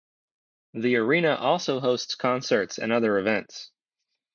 [0.73, 3.69] The Arena also hosts concerts and other events.